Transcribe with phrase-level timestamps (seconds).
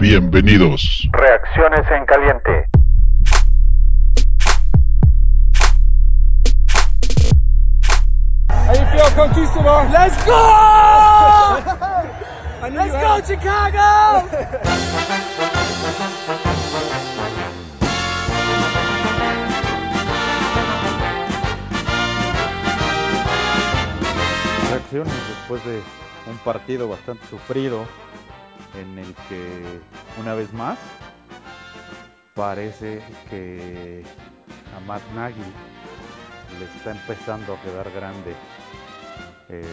[0.00, 1.08] Bienvenidos.
[1.10, 2.66] Reacciones en caliente.
[8.48, 9.90] How you feel, Conquistador?
[9.90, 11.58] Let's go!
[12.70, 14.28] Let's go, Chicago!
[24.70, 25.82] Reacciones después de
[26.30, 27.84] un partido bastante sufrido
[28.80, 29.80] en el que
[30.20, 30.78] una vez más
[32.34, 34.04] parece que
[34.76, 35.40] a Matt Nagy
[36.58, 38.34] le está empezando a quedar grande
[39.48, 39.64] el,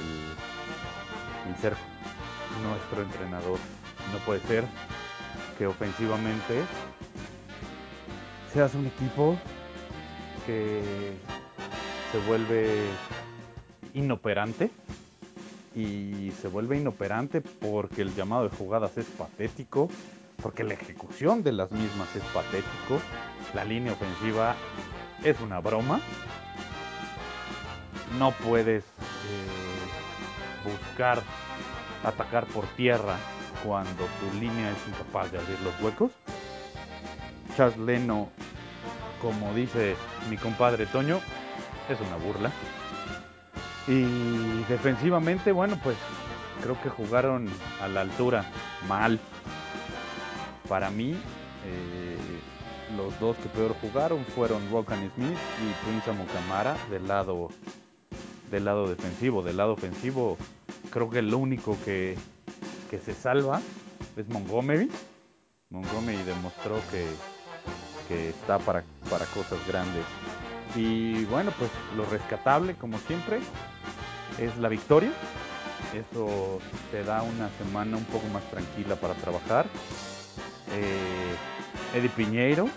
[1.62, 1.76] ser
[2.64, 3.60] nuestro entrenador.
[4.12, 4.66] No puede ser
[5.58, 6.64] que ofensivamente
[8.52, 9.38] seas un equipo
[10.46, 11.14] que
[12.12, 12.88] se vuelve
[13.94, 14.72] inoperante
[15.76, 19.90] y se vuelve inoperante porque el llamado de jugadas es patético,
[20.42, 23.02] porque la ejecución de las mismas es patético,
[23.54, 24.56] la línea ofensiva
[25.24, 26.00] es una broma,
[28.18, 31.22] no puedes eh, buscar
[32.04, 33.18] atacar por tierra
[33.66, 36.12] cuando tu línea es incapaz de abrir los huecos.
[37.58, 38.30] Charles Leno,
[39.22, 39.96] como dice
[40.30, 41.20] mi compadre Toño,
[41.90, 42.52] es una burla.
[43.88, 45.98] Y defensivamente, bueno, pues
[46.62, 47.48] creo que jugaron
[47.82, 48.46] a la altura
[48.88, 49.20] mal.
[50.68, 51.12] Para mí,
[51.66, 52.18] eh,
[52.98, 57.50] los dos que peor jugaron fueron Rokan Smith y Prince Amukamara del lado,
[58.50, 59.44] del lado defensivo.
[59.44, 60.38] Del lado ofensivo,
[60.90, 62.18] creo que el único que,
[62.90, 63.62] que se salva
[64.18, 64.90] es Montgomery.
[65.70, 67.06] Montgomery demostró que,
[68.08, 70.06] que está para, para cosas grandes.
[70.76, 73.40] Y bueno, pues lo rescatable, como siempre,
[74.40, 75.12] es la victoria.
[75.94, 76.60] Eso
[76.92, 79.66] te da una semana un poco más tranquila para trabajar.
[80.72, 81.36] Eh,
[81.98, 82.68] Eddie Piñeiro,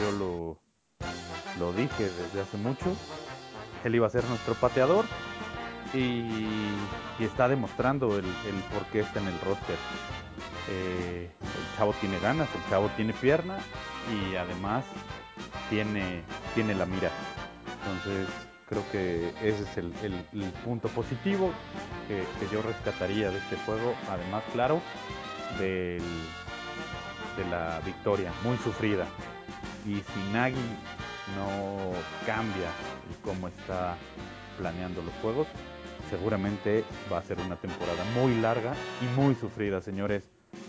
[0.00, 0.58] yo lo,
[1.58, 2.96] lo dije desde hace mucho,
[3.84, 5.04] él iba a ser nuestro pateador
[5.92, 6.22] y,
[7.18, 9.76] y está demostrando el, el, por qué está en el roster.
[10.70, 13.58] Eh, el chavo tiene ganas, el chavo tiene pierna
[14.10, 14.84] y además
[15.70, 16.22] tiene,
[16.54, 17.10] tiene la mira.
[17.84, 18.26] Entonces
[18.68, 21.52] creo que ese es el, punto positivo
[22.08, 23.94] que, yo rescataría de este juego.
[24.10, 24.80] Además, claro,
[25.58, 26.00] de
[27.50, 29.06] la victoria, muy sufrida.
[29.86, 30.54] Y si Nagy
[31.36, 31.92] no
[32.26, 32.70] cambia
[33.22, 33.96] cómo está
[34.58, 35.46] planeando los juegos,
[36.10, 40.22] seguramente va a ser una temporada muy larga y muy sufrida, señores.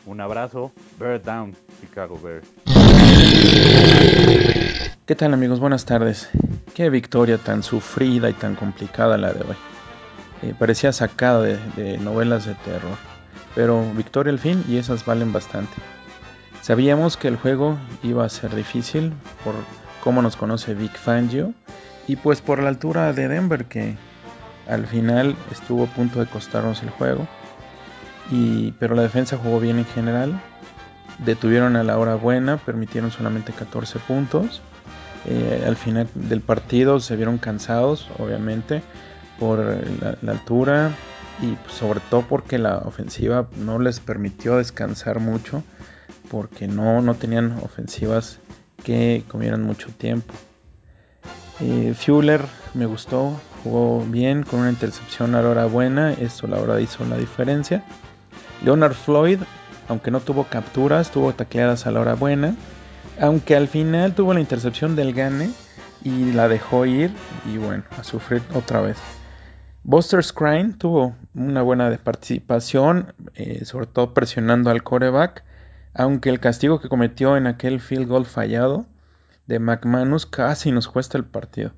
[0.06, 2.48] Un abrazo, Bear Down, Chicago Bears.
[5.06, 5.60] ¿Qué tal amigos?
[5.60, 6.30] Buenas tardes.
[6.76, 9.56] Qué victoria tan sufrida y tan complicada la de hoy.
[10.42, 12.98] Eh, parecía sacada de, novelas de terror.
[13.56, 15.74] Pero victoria al fin y esas valen bastante.
[16.62, 19.14] Sabíamos que el juego iba a ser difícil
[19.46, 19.56] por
[20.04, 21.54] cómo nos conoce Vic Fangio
[22.08, 23.96] y pues por la altura de Denver que
[24.68, 27.26] al final estuvo a punto de costarnos el juego.
[28.32, 30.42] Y, pero la defensa jugó bien en general.
[31.20, 34.62] Detuvieron a la hora buena, permitieron solamente 14 puntos.
[35.28, 38.84] Eh, al final del partido se vieron cansados, obviamente,
[39.40, 39.60] por
[40.22, 40.92] la, altura
[41.42, 45.64] y sobre todo porque la ofensiva no les permitió descansar mucho,
[46.30, 48.40] porque no, no tenían ofensivas
[48.84, 50.34] que comieran mucho tiempo.
[51.60, 52.42] Eh, Fuller
[52.74, 57.04] me gustó, jugó bien con una intercepción a la hora buena, esto la hora hizo
[57.06, 57.84] la diferencia.
[58.64, 59.40] Leonard Floyd,
[59.88, 62.56] aunque no tuvo capturas, tuvo tacleadas a la hora buena.
[63.20, 65.50] Aunque al final tuvo la intercepción del Gane
[66.04, 67.12] y la dejó ir
[67.46, 68.98] y bueno, a sufrir otra vez.
[69.84, 75.44] Buster Scrine tuvo una buena participación, eh, sobre todo presionando al coreback,
[75.94, 78.86] aunque el castigo que cometió en aquel field goal fallado
[79.48, 81.72] de McManus casi nos cuesta el partido.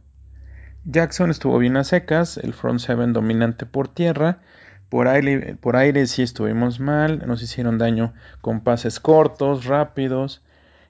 [0.85, 4.39] Jackson estuvo bien a secas, el front seven dominante por tierra,
[4.89, 10.41] por aire, por aire sí estuvimos mal, nos hicieron daño con pases cortos, rápidos,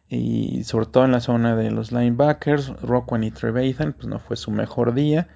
[0.10, 4.38] y sobre todo en la zona de los linebackers, Roquan y Trevathan, pues no fue
[4.38, 5.28] su mejor día.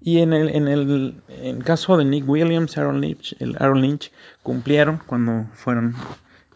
[0.00, 4.12] Y en el, en el en caso de Nick Williams, Aaron Lynch, el Aaron Lynch
[4.42, 5.94] cumplieron cuando fueron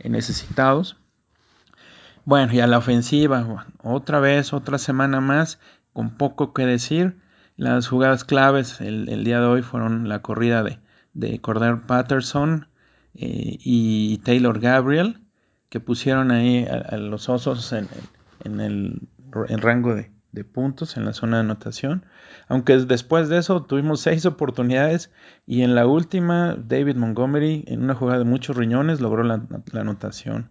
[0.04, 0.96] necesitados.
[2.24, 5.60] Bueno, y a la ofensiva, otra vez, otra semana más,
[5.92, 7.18] con poco que decir.
[7.56, 10.78] Las jugadas claves el, el día de hoy fueron la corrida de,
[11.14, 12.68] de Cordero Patterson
[13.14, 15.25] eh, y Taylor Gabriel
[15.68, 17.88] que pusieron ahí a, los osos en,
[18.44, 19.08] en el
[19.48, 20.10] en rango de,
[20.52, 22.04] puntos en la zona de anotación.
[22.46, 25.10] Aunque después de eso tuvimos seis oportunidades
[25.46, 29.42] y en la última David Montgomery en una jugada de muchos riñones logró la,
[29.72, 30.50] anotación.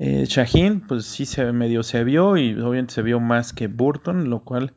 [0.00, 4.28] Eh, Shaheen, pues sí se medio se vio y obviamente se vio más que Burton,
[4.28, 4.74] lo cual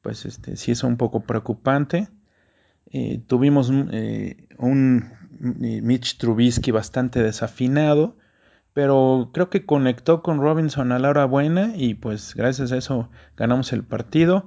[0.00, 2.08] pues este sí es un poco preocupante.
[2.92, 5.10] Eh, tuvimos eh, un
[5.40, 8.16] Mitch Trubisky bastante desafinado,
[8.74, 13.08] pero creo que conectó con Robinson a la hora buena y pues gracias a eso
[13.36, 14.46] ganamos el partido.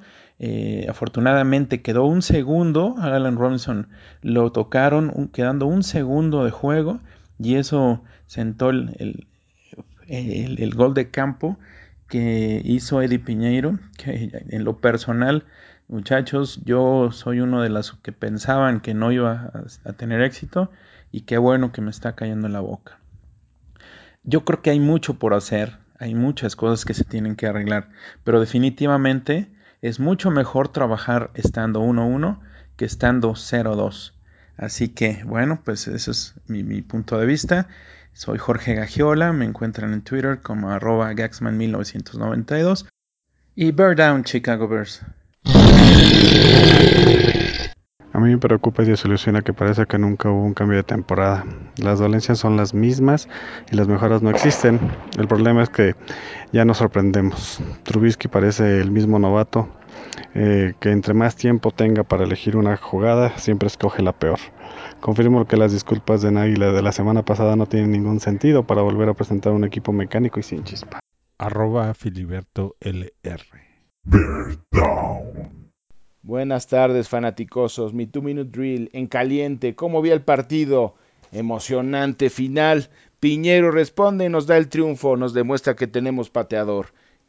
[0.87, 3.87] afortunadamente quedó un segundo, a Alan Robinson
[4.21, 6.99] lo tocaron quedando un segundo de juego
[7.39, 9.27] y eso sentó el,
[10.07, 11.57] el, gol de campo
[12.07, 15.45] que hizo Eddie Piñeiro, que en lo personal,
[15.87, 19.51] muchachos, yo soy uno de los que pensaban que no iba
[19.83, 20.71] a, tener éxito
[21.11, 22.99] y qué bueno que me está cayendo en la boca.
[24.29, 27.87] Yo creo que hay mucho por hacer, hay muchas cosas que se tienen que arreglar,
[28.25, 29.47] pero definitivamente
[29.81, 32.37] es mucho mejor trabajar estando 1-1
[32.75, 34.11] que estando 0-2.
[34.57, 37.69] Así que bueno, pues ese es mi, punto de vista.
[38.11, 42.85] Soy Jorge Gagiola, me encuentran en Twitter como arroba Gaxman1992
[43.55, 45.05] y Bear Down Chicago Bears.
[48.17, 51.45] A mí me preocupa y desilusiona que parece que nunca hubo un cambio de temporada.
[51.77, 53.29] Las dolencias son las mismas
[53.71, 54.79] y las mejoras no existen.
[55.19, 55.93] El problema es que
[56.51, 57.61] ya nos sorprendemos.
[57.83, 59.69] Trubisky parece el mismo novato
[60.33, 64.39] eh, que entre más tiempo tenga para elegir una jugada, siempre escoge la peor.
[64.99, 68.81] Confirmo que las disculpas de Náguila de la semana pasada no tienen ningún sentido para
[68.81, 70.99] volver a presentar un equipo mecánico y sin chispa.
[71.37, 73.43] Arroba Filiberto LR.
[76.27, 77.93] Buenas tardes, fanaticosos.
[77.93, 79.75] Mi Two Minute Drill en caliente.
[79.75, 80.95] ¿Cómo vi el partido?
[81.31, 82.89] Emocionante final.
[83.21, 85.15] Piñero responde y nos da el triunfo.
[85.15, 86.87] Nos demuestra que tenemos pateador.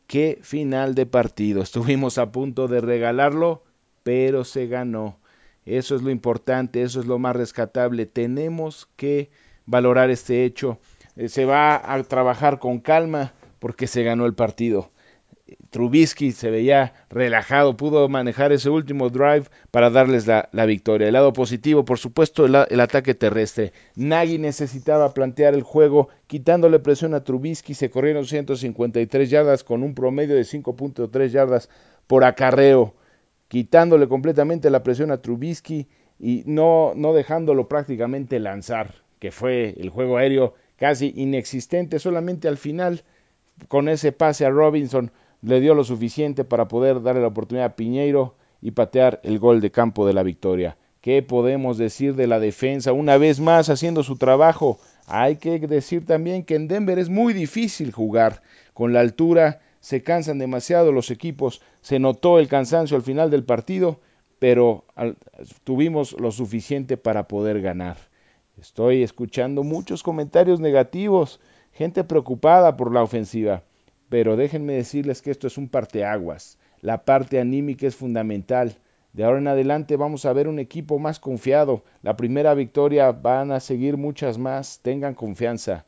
[0.09, 1.63] Qué final de partido.
[1.63, 3.63] Estuvimos a punto de regalarlo,
[4.03, 5.21] pero se ganó.
[5.65, 8.05] Eso es lo importante, eso es lo más rescatable.
[8.05, 9.31] Tenemos que
[9.65, 10.81] valorar este hecho.
[11.15, 14.91] Eh, se va a trabajar con calma porque se ganó el partido.
[15.71, 21.09] Trubisky se veía relajado, pudo manejar ese último drive para darles la, victoria.
[21.09, 23.73] El lado positivo, por supuesto, el, ataque terrestre.
[23.97, 27.75] Nagy necesitaba plantear el juego, quitándole presión a Trubisky.
[27.75, 31.69] Se corrieron 153 yardas con un promedio de 5.3 yardas
[32.07, 32.95] por acarreo
[33.49, 35.89] quitándole completamente la presión a Trubisky
[36.21, 42.59] y no, no dejándolo prácticamente lanzar, que fue el juego aéreo casi inexistente, solamente al
[42.59, 43.03] final
[43.67, 45.11] con ese pase a Robinson
[45.43, 49.61] le dio lo suficiente para poder darle la oportunidad a Piñeiro y patear el gol
[49.61, 50.77] de campo de la victoria.
[51.01, 52.93] ¿Qué podemos decir de la defensa?
[52.93, 54.79] Una vez más haciendo su trabajo.
[55.07, 58.43] Hay que decir también que en Denver es muy difícil jugar
[58.75, 63.45] con la altura se cansan demasiado los equipos, se notó el cansancio al final del
[63.45, 64.01] partido,
[64.39, 64.85] pero
[65.65, 67.97] tuvimos lo suficiente para poder ganar.
[68.61, 71.41] Estoy escuchando muchos comentarios negativos,
[71.73, 73.63] gente preocupada por la ofensiva,
[74.09, 76.59] pero déjenme decirles que esto es un parteaguas.
[76.81, 78.77] La parte anímica es fundamental.
[79.13, 81.85] De ahora en adelante vamos a ver un equipo más confiado.
[82.03, 84.81] La primera victoria van a seguir muchas más.
[84.81, 85.87] Tengan confianza.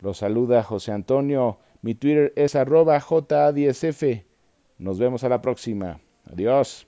[0.00, 4.24] Los saluda José Antonio mi Twitter es arroba J10F.
[4.78, 6.00] Nos vemos a la próxima.
[6.24, 6.86] Adiós.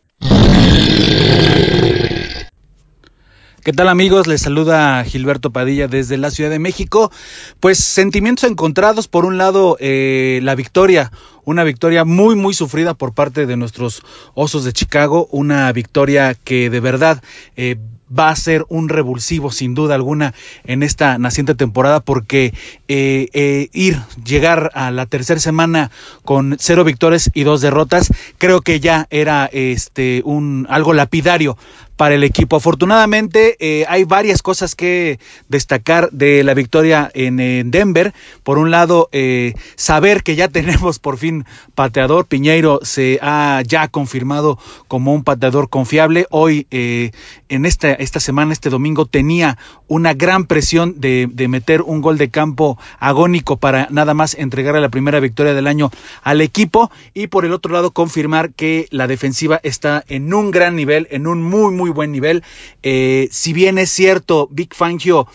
[3.66, 4.28] ¿Qué tal amigos?
[4.28, 7.10] Les saluda Gilberto Padilla desde la Ciudad de México.
[7.58, 9.08] Pues sentimientos encontrados.
[9.08, 11.10] Por un lado, eh, la victoria.
[11.44, 14.04] Una victoria muy, muy sufrida por parte de nuestros
[14.34, 15.26] Osos de Chicago.
[15.32, 17.20] Una victoria que de verdad
[17.56, 17.74] eh,
[18.16, 22.54] va a ser un revulsivo sin duda alguna en esta naciente temporada porque
[22.88, 25.90] eh, eh, ir, llegar a la tercera semana
[26.24, 31.56] con cero victorias y dos derrotas, creo que ya era este un algo lapidario
[31.96, 32.56] para el equipo.
[32.56, 37.36] Afortunadamente eh, hay varias cosas que destacar de la victoria en,
[37.70, 38.14] Denver.
[38.42, 42.26] Por un lado, eh, saber que ya tenemos por fin pateador.
[42.26, 46.26] Piñeiro se ha ya confirmado como un pateador confiable.
[46.30, 47.10] Hoy, eh,
[47.48, 52.18] en esta, esta semana, este domingo, tenía una gran presión de, de meter un gol
[52.18, 55.90] de campo agónico para nada más entregarle la primera victoria del año
[56.22, 56.90] al equipo.
[57.14, 61.26] Y por el otro lado, confirmar que la defensiva está en un gran nivel, en
[61.26, 62.42] un muy, muy buen nivel.
[62.82, 65.26] Eh, si bien es cierto, Big Fangio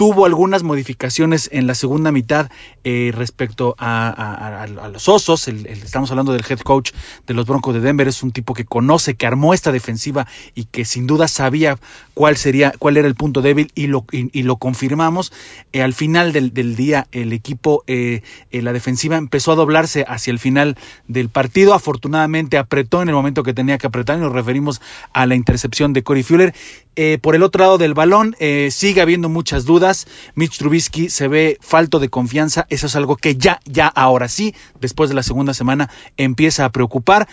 [0.00, 2.50] tuvo algunas modificaciones en la segunda mitad
[2.84, 5.46] eh, respecto a, los osos.
[5.46, 6.92] estamos hablando del head coach
[7.26, 8.08] de los Broncos de Denver.
[8.08, 11.78] Es un tipo que conoce, que armó esta defensiva y que sin duda sabía
[12.14, 15.34] cuál sería, cuál era el punto débil y lo, y, confirmamos.
[15.74, 20.38] Eh, al final del, día, el equipo, eh, la defensiva empezó a doblarse hacia el
[20.38, 20.78] final
[21.08, 21.74] del partido.
[21.74, 24.80] Afortunadamente apretó en el momento que tenía que apretar y nos referimos
[25.12, 26.54] a la intercepción de Corey Fuller.
[27.02, 30.06] Eh, por el otro lado del balón, eh, sigue habiendo muchas dudas.
[30.34, 32.66] Mitch Trubisky se ve falto de confianza.
[32.68, 35.88] Eso es algo que ya, ya ahora sí, después de la segunda semana,
[36.18, 37.26] empieza a preocupar.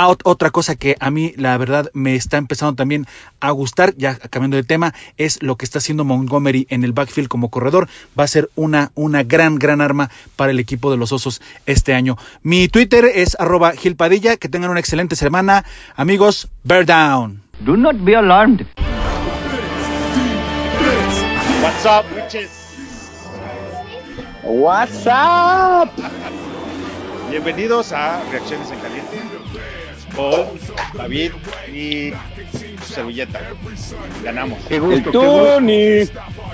[0.00, 3.06] Ah, ot- otra cosa que a mí la verdad me está empezando también
[3.40, 7.26] a gustar, ya cambiando de tema, es lo que está haciendo Montgomery en el backfield
[7.28, 7.88] como corredor.
[8.16, 11.94] Va a ser una, una gran, gran arma para el equipo de los Osos este
[11.94, 12.16] año.
[12.44, 14.36] Mi Twitter es arroba gilpadilla.
[14.36, 15.64] Que tengan una excelente semana.
[15.96, 17.42] Amigos, bear down.
[17.58, 18.66] Do not be alarmed.
[21.80, 22.50] What's up, bitches?
[24.42, 25.90] What's up?
[27.30, 29.20] Bienvenidos a Reacciones en Caliente.
[30.16, 30.58] Paul,
[30.94, 31.30] David
[31.72, 32.10] y
[32.82, 33.40] su servilleta.
[34.24, 34.58] Ganamos.
[34.66, 36.00] Qué gusto, Tony.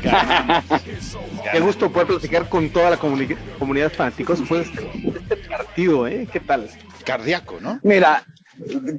[0.03, 0.65] Ganamos.
[1.51, 6.07] Qué gusto poder platicar con toda la comuni- comunidad fanáticos después este, de este partido,
[6.07, 6.29] ¿eh?
[6.31, 6.69] ¿Qué tal?
[7.07, 7.81] Cardíaco, ¿no?
[7.83, 8.27] Mira,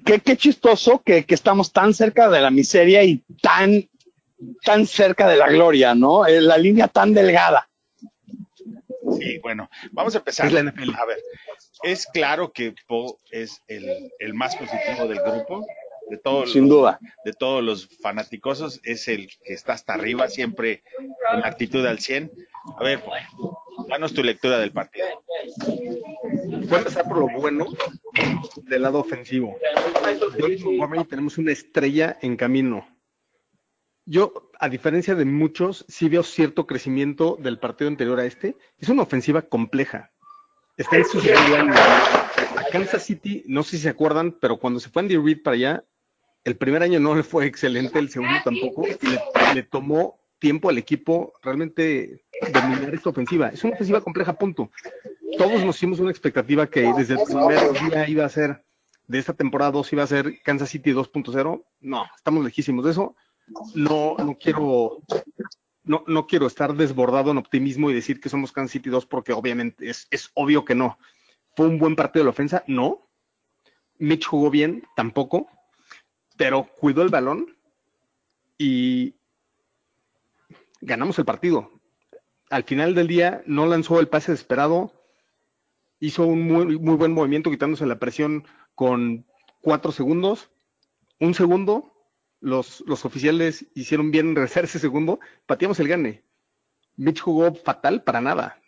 [0.03, 3.88] qué, qué chistoso que, que estamos tan cerca de la miseria y tan,
[4.63, 6.25] tan cerca de la gloria, ¿no?
[6.25, 7.70] Eh, La línea tan delgada.
[9.20, 10.48] Sí, bueno, vamos a empezar.
[10.48, 10.96] Es la NFL.
[10.98, 11.18] A ver,
[11.84, 15.65] es claro que Paul es el, el más positivo del grupo.
[16.10, 17.00] De todos Sin los- duda.
[17.24, 20.84] De todos los fanaticosos, es el que está hasta arriba, siempre
[21.32, 22.32] con la actitud al 100.
[22.80, 23.04] A ver,
[23.89, 25.08] danos tu lectura del partido.
[25.65, 27.65] Voy a empezar por lo bueno
[28.63, 29.58] del lado ofensivo.
[30.38, 32.88] David Montgomery tenemos una estrella en camino.
[34.05, 38.55] Yo, a diferencia de muchos, sí veo cierto crecimiento del partido anterior a este.
[38.77, 40.12] Es una ofensiva compleja.
[40.77, 41.74] Está en su segundo año.
[41.74, 45.55] A Kansas City, no sé si se acuerdan, pero cuando se fue Andy Reid para
[45.55, 45.83] allá,
[46.43, 49.19] el primer año no le fue excelente, el segundo tampoco, y le,
[49.55, 53.50] le tomó tiempo al equipo realmente dominar esta ofensiva.
[53.50, 54.69] Es una ofensiva compleja, punto.
[55.38, 58.63] Todos nos hicimos una expectativa que desde el primer día iba a ser,
[59.07, 61.63] de esta temporada 2 iba a ser Kansas City 2.0.
[61.79, 63.15] No, estamos lejísimos de eso.
[63.74, 65.02] No, no quiero,
[65.84, 69.34] no, no quiero estar desbordado en optimismo y decir que somos Kansas City 2 porque
[69.34, 70.98] obviamente es, es obvio que no.
[71.56, 72.64] ¿Fue un buen partido de la ofensa?
[72.68, 73.08] No.
[73.98, 75.48] Mitch jugó bien, tampoco,
[76.38, 77.56] pero cuidó el balón
[78.58, 79.16] y
[80.82, 81.72] ganamos el partido.
[82.50, 84.92] Al final del día no lanzó el pase desesperado,
[86.00, 89.25] hizo un muy, muy buen movimiento quitándose la presión con
[89.62, 90.52] cuatro segundos,
[91.20, 91.95] un segundo,
[92.39, 96.24] los, oficiales hicieron bien en regresar ese segundo, pateamos el gane.
[96.96, 98.62] Mitch jugó fatal para nada.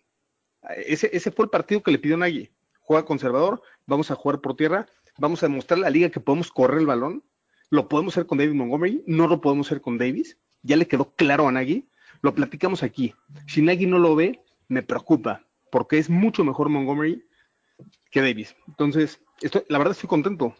[0.85, 2.51] Ese, ese fue el partido que le pidió Nagy.
[2.81, 6.51] Juega conservador, vamos a jugar por tierra, vamos a demostrar a la liga que podemos
[6.51, 7.23] correr el balón.
[7.69, 10.37] Lo podemos hacer con David Montgomery, no lo podemos hacer con Davis.
[10.63, 11.87] Ya le quedó claro a Nagy.
[12.21, 13.13] Lo platicamos aquí.
[13.47, 17.25] Si Nagy no lo ve, me preocupa, porque es mucho mejor Montgomery
[18.11, 18.55] que Davis.
[18.67, 19.21] Entonces,
[19.67, 20.55] la verdad estoy contento.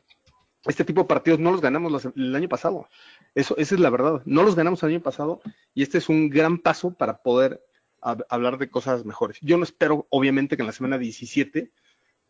[0.68, 2.88] Este tipo de partidos no los ganamos los- el año pasado.
[3.36, 4.22] Eso, esa es la verdad.
[4.26, 5.42] No los ganamos el año pasado
[5.74, 7.64] y este es un gran paso para poder
[8.02, 9.38] hab- hablar de cosas mejores.
[9.42, 11.72] Yo no espero, obviamente, que en la semana 17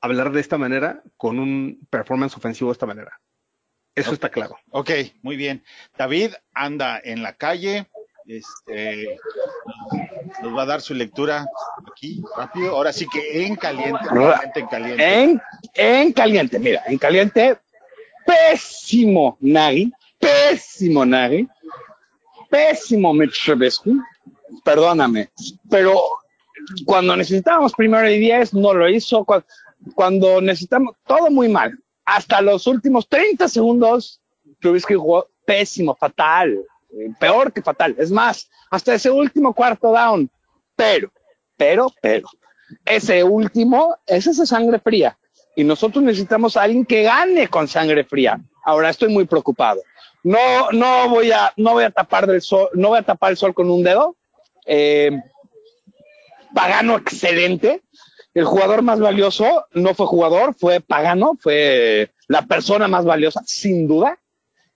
[0.02, 3.20] hablar de esta manera con un performance ofensivo de esta manera.
[3.96, 4.58] Eso está claro.
[4.70, 4.92] Ok,
[5.24, 5.64] muy bien.
[5.98, 7.88] David anda en la calle.
[8.28, 9.18] Este,
[10.44, 11.48] nos va a dar su lectura
[11.90, 12.76] aquí rápido.
[12.76, 14.00] Ahora sí que en caliente,
[14.56, 15.24] en caliente.
[15.24, 15.42] En,
[15.74, 17.58] en caliente, mira, en caliente,
[18.28, 21.48] pésimo Nagy, pésimo Nagy,
[22.50, 23.92] pésimo Mitch Trubisky,
[24.64, 25.30] perdóname,
[25.70, 26.00] pero
[26.86, 29.44] cuando necesitábamos primero y diez no lo hizo, Cu-
[29.96, 34.22] cuando necesitamos todo muy mal, hasta los últimos 30 segundos
[34.60, 36.60] Trubisky jugó pésimo, fatal,
[36.92, 40.30] eh, peor que fatal, es más, hasta ese último cuarto down,
[40.76, 41.12] pero,
[41.56, 42.28] pero, pero,
[42.86, 45.18] ese último es esa sangre fría.
[45.58, 48.40] Y nosotros necesitamos a alguien que gane con sangre fría.
[48.64, 49.82] Ahora estoy muy preocupado.
[50.24, 53.38] No, no voy a, no voy a tapar del sol, no voy a tapar el
[53.38, 54.16] sol con un dedo.
[54.68, 55.20] Eh,
[56.54, 57.82] Pagano excelente.
[58.36, 63.88] El jugador más valioso no fue jugador, fue Pagano, fue la persona más valiosa, sin
[63.88, 64.20] duda.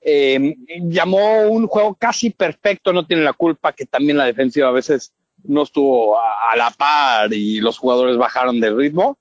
[0.02, 4.72] Eh, llamó un juego casi perfecto, no tiene la culpa que también la defensiva a
[4.72, 9.20] veces no estuvo a, a la par y los jugadores bajaron de ritmo.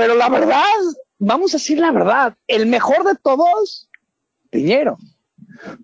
[0.00, 0.64] Pero la verdad,
[1.18, 3.86] vamos a decir la verdad, el mejor de todos,
[4.48, 4.96] Piñero.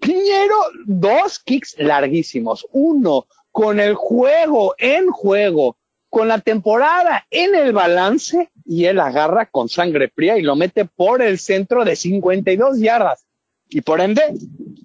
[0.01, 0.57] Piñero,
[0.87, 2.67] dos kicks larguísimos.
[2.73, 5.77] Uno con el juego en juego,
[6.09, 10.87] con la temporada en el balance, y él agarra con sangre fría y lo mete
[10.87, 13.27] por el centro de 52 yardas.
[13.69, 14.23] Y por ende,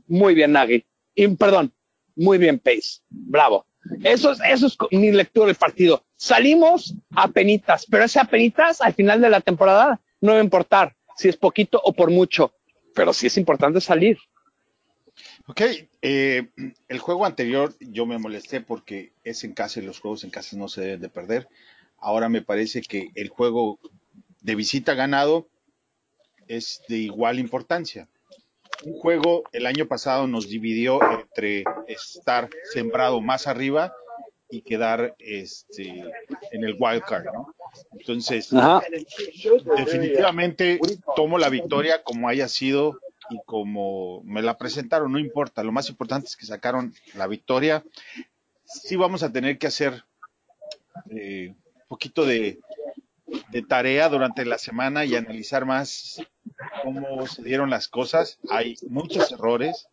[0.07, 0.83] muy bien Nagy.
[1.15, 1.71] Y, perdón,
[2.17, 2.99] muy bien Pace.
[3.09, 3.65] Bravo.
[4.03, 6.03] Eso es, eso es mi lectura del partido.
[6.21, 10.43] Salimos a penitas, pero ese a penitas al final de la temporada no va a
[10.43, 12.53] importar si es poquito o por mucho,
[12.93, 14.19] pero sí es importante salir.
[15.47, 15.61] Ok,
[16.03, 16.47] eh,
[16.87, 20.55] el juego anterior yo me molesté porque es en casa y los juegos en casa
[20.57, 21.47] no se deben de perder.
[21.97, 23.79] Ahora me parece que el juego
[24.41, 25.47] de visita ganado
[26.47, 28.07] es de igual importancia.
[28.85, 33.91] Un juego el año pasado nos dividió entre estar sembrado más arriba
[34.51, 36.03] y quedar este,
[36.51, 37.55] en el wild card, ¿no?
[37.93, 38.83] Entonces, Ajá.
[39.77, 40.79] definitivamente
[41.15, 45.63] tomo la victoria como haya sido y como me la presentaron, no importa.
[45.63, 47.83] Lo más importante es que sacaron la victoria.
[48.65, 50.03] Sí vamos a tener que hacer
[51.09, 52.59] eh, un poquito de,
[53.49, 56.21] de tarea durante la semana y analizar más
[56.83, 58.39] cómo se dieron las cosas.
[58.49, 59.87] Hay muchos errores,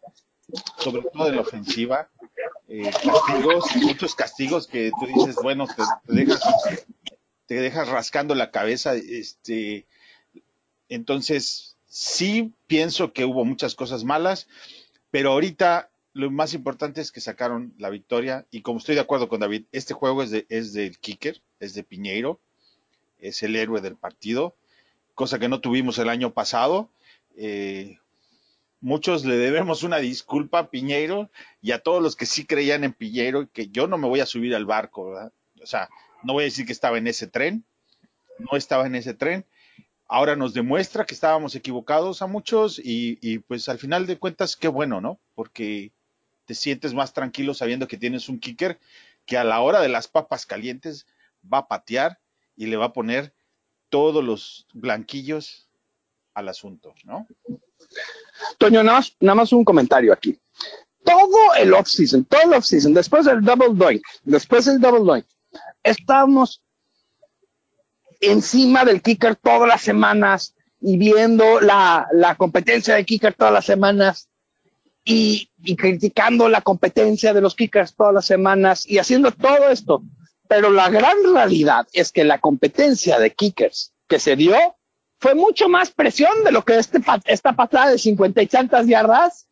[0.79, 2.11] sobre todo en la ofensiva.
[2.69, 5.83] Eh, castigos, muchos castigos que tú dices, bueno, te,
[6.13, 6.41] dejas
[7.47, 9.87] te dejas rascando la cabeza, este,
[10.91, 14.49] entonces sí pienso que hubo muchas cosas malas,
[15.11, 19.29] pero ahorita lo más importante es que sacaron la victoria y como estoy de acuerdo
[19.29, 22.39] con David, este juego es de es del kicker, es de Piñeiro,
[23.19, 24.55] es el héroe del partido,
[25.15, 26.91] cosa que no tuvimos el año pasado.
[27.37, 27.99] Eh,
[28.81, 31.31] muchos le debemos una disculpa a Piñeiro
[31.61, 34.27] y a todos los que sí creían en Piñeiro, que yo no me voy a
[34.27, 35.33] subir al barco, ¿verdad?
[35.63, 35.89] O sea,
[36.23, 37.65] no voy a decir que estaba en ese tren,
[38.39, 39.45] no estaba en ese tren.
[40.07, 44.57] Ahora nos demuestra que estábamos equivocados a muchos y, y, pues al final de cuentas
[44.57, 45.19] qué bueno, ¿no?
[45.35, 45.93] Porque
[46.47, 48.79] te sientes más tranquilo sabiendo que tienes un kicker
[49.27, 51.07] que a la hora de las papas calientes
[51.53, 52.19] va a patear
[52.57, 53.35] y le va a poner
[53.91, 55.69] todos los blanquillos
[56.33, 57.27] al asunto, ¿no?
[58.59, 60.39] Toño, nada más, un comentario aquí.
[61.05, 65.27] Todo el off-season, todo el off-season, después del double doink, después del double doink,
[65.83, 66.63] estábamos
[68.21, 74.29] encima del kicker todas las semanas y viendo la, competencia de kicker todas las semanas
[75.05, 80.03] y, criticando la competencia de los kickers todas las semanas y haciendo todo esto.
[80.49, 84.57] Pero la gran realidad es que la competencia de kickers que se dio
[85.19, 89.47] fue mucho más presión de lo que este, esta patada de cincuenta y tantas yardas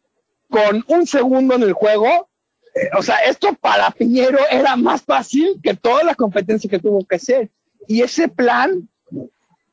[0.48, 2.28] con un segundo en el juego.
[2.74, 7.04] Eh, o sea, esto para Piñero era más fácil que toda la competencia que tuvo
[7.04, 7.50] que hacer.
[7.88, 8.88] Y ese plan,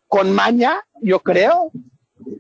[0.08, 1.72] con maña, yo creo,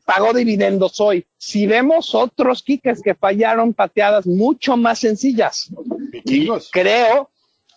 [0.05, 1.25] pagó dividendos hoy.
[1.37, 5.69] Si vemos otros kickers que fallaron pateadas mucho más sencillas,
[6.11, 6.69] vikingos.
[6.71, 7.29] creo,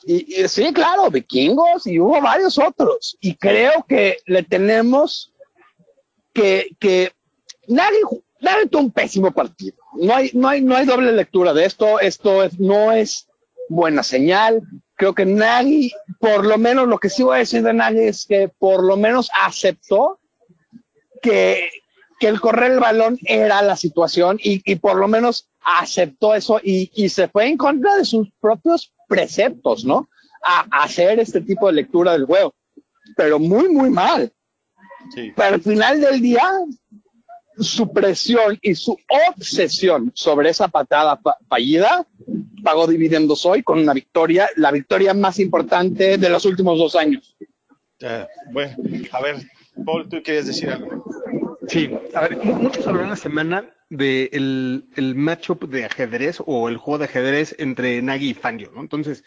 [0.04, 3.16] y, y, sí, claro, vikingos y hubo varios otros.
[3.20, 5.32] Y creo que le tenemos
[6.78, 7.12] que,
[7.66, 8.00] nadie
[8.70, 9.76] tuvo un pésimo partido.
[9.94, 12.00] No hay, no hay, no hay doble lectura de esto.
[12.00, 13.28] Esto es, no es
[13.68, 14.62] buena señal.
[14.94, 18.26] Creo que Nagy, por lo menos lo que sí voy a decir de Nagy es
[18.26, 20.20] que por lo menos aceptó
[21.22, 21.68] que,
[22.18, 26.60] que el correr el balón era la situación y, y por lo menos aceptó eso
[26.62, 30.08] y, y, se fue en contra de sus propios preceptos, ¿no?
[30.44, 32.54] A, a hacer este tipo de lectura del juego.
[33.16, 34.32] Pero muy, muy mal.
[35.14, 35.32] Sí.
[35.34, 36.42] Pero al final del día,
[37.58, 38.96] su presión y su
[39.34, 42.06] obsesión sobre esa patada fallida
[42.62, 47.36] pagó dividendos hoy con una victoria, la victoria más importante de los últimos dos años.
[48.02, 48.76] Uh, bueno,
[49.12, 49.36] a ver,
[49.84, 51.04] Paul, tú querías decir algo.
[51.68, 56.76] Sí, a ver, muchos hablaron la semana del de el matchup de ajedrez o el
[56.76, 58.80] juego de ajedrez entre Nagy y Fangio, ¿no?
[58.80, 59.24] Entonces,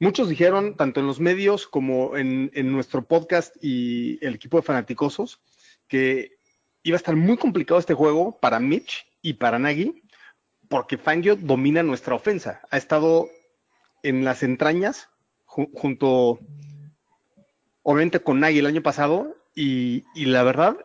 [0.00, 4.62] muchos dijeron, tanto en los medios como en, en nuestro podcast y el equipo de
[4.62, 5.40] fanaticosos,
[5.86, 6.38] que
[6.82, 10.02] iba a estar muy complicado este juego para Mitch y para Nagy,
[10.68, 12.60] porque Fangio domina nuestra ofensa.
[12.70, 13.28] Ha estado
[14.02, 15.08] en las entrañas
[15.44, 16.38] ju junto,
[17.82, 20.76] obviamente, con Nagy el año pasado, y, y la verdad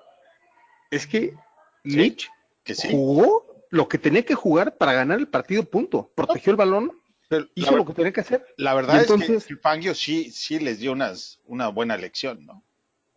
[0.90, 1.36] es que
[1.84, 2.30] Sí, Mitch
[2.64, 2.88] que sí.
[2.92, 6.12] jugó lo que tenía que jugar para ganar el partido, punto.
[6.16, 6.98] Protegió el balón,
[7.34, 8.46] Pero hizo la, lo que tenía que hacer.
[8.58, 12.64] la verdad entonces- es que Fangio sí, sí les dio unas, una buena lección, ¿no?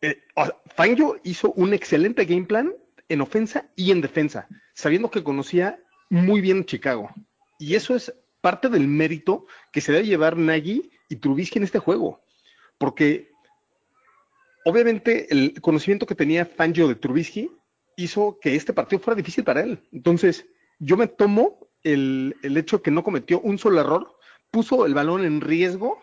[0.00, 2.72] Eh, o sea, Fangio hizo un excelente game plan
[3.10, 7.10] en ofensa y en defensa, sabiendo que conocía muy bien Chicago.
[7.58, 11.78] Y eso es parte del mérito que se debe llevar Nagy y Trubisky en este
[11.78, 12.22] juego.
[12.78, 13.30] Porque
[14.64, 17.50] obviamente el conocimiento que tenía Fangio de Trubisky
[17.96, 19.78] hizo que este partido fuera difícil para él.
[19.92, 20.46] Entonces,
[20.78, 24.16] yo me tomo el, el hecho que no cometió un solo error,
[24.50, 26.02] puso el balón en riesgo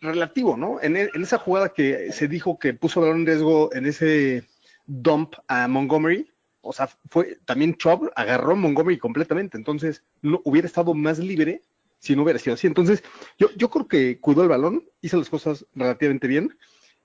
[0.00, 0.80] relativo, ¿no?
[0.80, 3.86] En, e- en esa jugada que se dijo que puso el balón en riesgo en
[3.86, 4.44] ese
[4.86, 6.30] dump a Montgomery,
[6.62, 11.62] o sea, fue también Chubb agarró a Montgomery completamente, entonces no hubiera estado más libre
[11.98, 12.66] si no hubiera sido así.
[12.66, 13.02] Entonces,
[13.38, 16.56] yo, yo creo que cuidó el balón, hizo las cosas relativamente bien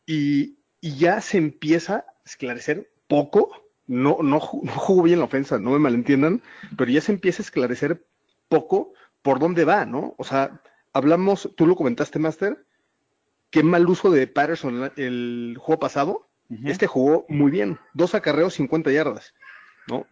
[0.05, 3.51] y, y ya se empieza a esclarecer poco
[3.87, 6.41] no, no, ju- no jugó bien la ofensa, no me malentiendan,
[6.77, 8.05] pero ya se empieza a esclarecer
[8.49, 10.13] poco por dónde va, ¿no?
[10.17, 10.61] O sea,
[10.93, 12.65] hablamos, tú lo comentaste, Master,
[13.49, 16.27] qué mal uso de Patterson el juego pasado.
[16.65, 19.33] Este jugó muy bien, dos acarreos, 50 yardas,
[19.89, 20.05] ¿no?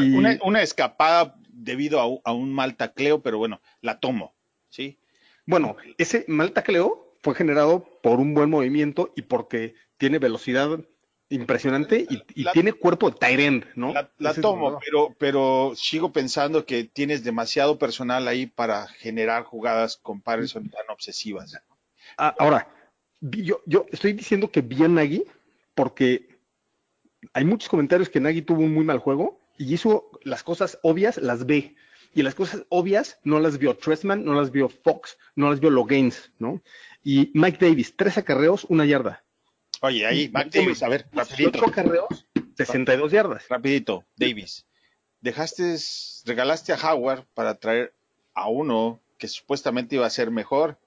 [0.00, 4.32] Y- Una, una escapada debido a, un- a un mal tacleo, pero bueno, la tomo,
[4.68, 4.98] ¿sí?
[5.44, 10.78] Bueno, ese mal tacleo fue generado por un buen movimiento y porque tiene velocidad
[11.32, 13.92] impresionante y, y La- tiene cuerpo de tight end, ¿no?
[13.92, 18.86] La, la Ese es tomo, pero, pero sigo pensando que tienes demasiado personal ahí para
[18.88, 21.58] generar jugadas con Patterson tan obsesivas.
[22.16, 22.68] Ah, ahora,
[23.20, 25.24] yo, yo estoy diciendo que vi a Nagy
[25.74, 26.28] porque
[27.32, 31.16] hay muchos comentarios que Nagy tuvo un muy mal juego y hizo las cosas obvias,
[31.18, 31.74] las ve.
[32.14, 35.70] Y las cosas obvias no las vio Trestman, no las vio Fox, no las vio
[35.70, 36.60] Logains, ¿no?
[37.02, 39.24] Y Mike Davis, tres acarreos, una yarda.
[39.84, 41.58] Oye, ahí, Mac Davis, a ver, rapidito.
[41.58, 43.48] Ocho acarreos, 62 yardas.
[43.48, 44.64] Rapidito, Davis.
[45.20, 45.76] Dejaste,
[46.24, 47.92] regalaste a Howard para traer
[48.32, 50.78] a uno que supuestamente iba a ser mejor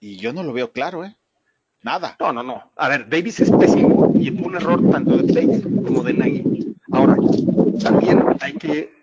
[0.00, 1.14] y yo no lo veo claro, ¿eh?
[1.82, 2.16] Nada.
[2.18, 2.72] No, no, no.
[2.76, 6.74] A ver, Davis es pésimo y fue un error tanto de Tate como de Nagy.
[6.92, 7.16] Ahora,
[7.82, 8.93] también hay que,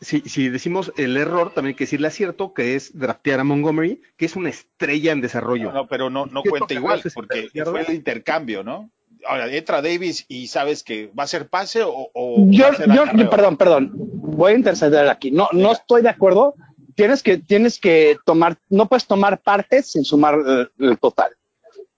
[0.00, 4.00] si, si decimos el error, también hay que decirle acierto, que es draftear a Montgomery,
[4.16, 5.68] que es una estrella en desarrollo.
[5.68, 7.72] No, no, pero no, no ¿Qué cuenta igual, porque 62 yardas?
[7.84, 8.90] fue el intercambio, ¿no?
[9.26, 12.74] Ahora, entra Davis y sabes que va a ser pase o, o Yo, va a
[12.76, 13.24] ser yo, acarreo.
[13.24, 13.90] yo- perdón, perdón.
[13.94, 15.30] Voy a interceder aquí.
[15.30, 16.54] No, no estoy de acuerdo.
[16.94, 21.32] Tienes que, tienes que tomar, no puedes tomar partes sin sumar eh, el total.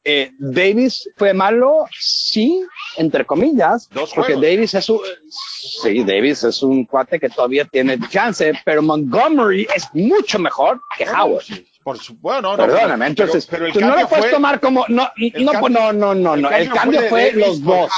[0.05, 2.65] Eh, Davis fue malo, sí,
[2.97, 4.43] entre comillas, Dos porque juegos.
[4.51, 9.87] Davis es un, sí, Davis es un cuate que todavía tiene chance, pero Montgomery es
[9.95, 11.45] mucho mejor que Howard.
[11.85, 14.61] Por su, bueno, no, no, Perdóname, entonces, pero el tú no lo puedes fue- tomar
[14.61, 17.91] como, no, no, cambio- no, no, no, no, el cambio fue, Davis los dos.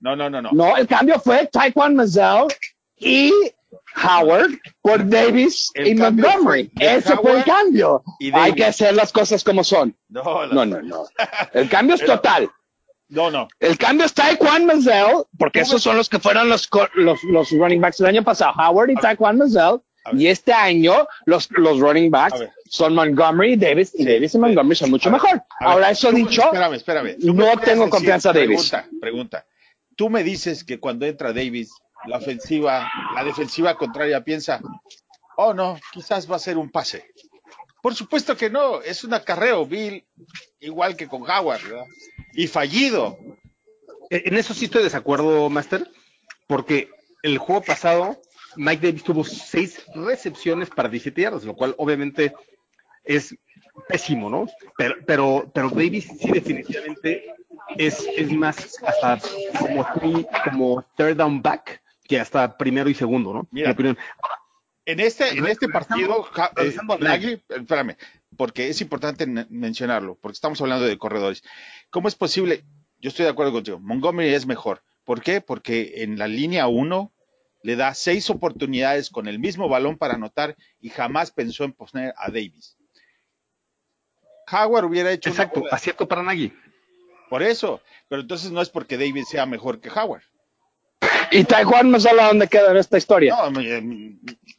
[0.00, 0.50] No, no, no, no.
[0.52, 2.46] No, el cambio fue Taekwon Mazel
[2.98, 3.30] y
[4.02, 6.70] Howard por Davis El y cambio Montgomery.
[6.78, 8.02] Ese fue el Howard cambio.
[8.34, 9.96] Hay que hacer las cosas como son.
[10.08, 11.04] No, No, no, no.
[11.52, 12.50] El cambio es total.
[13.08, 13.48] no, no.
[13.60, 17.50] El cambio es Taekwon Mazel, porque esos ves- son los que fueron los, los, los
[17.50, 19.80] running backs del año pasado, Howard y Taekwon Mazel.
[20.04, 20.20] A ver.
[20.20, 24.38] Y este año los, los running backs son Montgomery y Davis, y Davis y.
[24.38, 25.42] Montgomery son mucho mejor.
[25.60, 27.16] Ahora, eso dicho, Espérame, espérame.
[27.20, 28.68] No tengo confianza en Davis.
[28.70, 29.46] Pregunta, pregunta.
[29.94, 31.70] Tú me dices que cuando entra Davis,
[32.06, 34.60] la ofensiva, la defensiva contraria piensa,
[35.36, 37.06] oh no, quizás va a ser un pase.
[37.82, 40.04] Por supuesto que no, es un acarreo, Bill,
[40.60, 41.86] igual que con Howard, ¿verdad?
[42.32, 43.18] Y fallido.
[44.10, 45.90] Eh, En eso sí estoy de desacuerdo, Master,
[46.46, 46.90] porque
[47.22, 48.20] el juego pasado
[48.56, 52.34] Mike Davis tuvo seis recepciones para 17 yardas, lo cual obviamente
[53.04, 53.34] es
[53.88, 54.46] pésimo, ¿no?
[54.76, 57.34] Pero, pero, pero Davis sí definitivamente
[57.76, 59.18] es, es más hasta
[59.58, 59.86] como,
[60.44, 61.81] como third down back
[62.12, 63.48] que hasta primero y segundo, ¿no?
[63.50, 63.98] Mira, Mi opinión.
[64.84, 67.96] En este, en este partido, eh, espérame,
[68.36, 71.42] porque es importante mencionarlo, porque estamos hablando de corredores.
[71.88, 72.64] ¿Cómo es posible?
[72.98, 73.78] Yo estoy de acuerdo contigo.
[73.80, 74.82] Montgomery es mejor.
[75.04, 75.40] ¿Por qué?
[75.40, 77.12] Porque en la línea 1
[77.62, 82.12] le da seis oportunidades con el mismo balón para anotar y jamás pensó en poner
[82.18, 82.76] a Davis.
[84.50, 86.52] Howard hubiera hecho Exacto, acierto para Nagy.
[87.30, 90.24] por eso, pero entonces no es porque Davis sea mejor que Howard.
[91.32, 93.36] Y Taekwon Mazel, ¿a dónde queda esta historia?
[93.36, 93.62] No, me-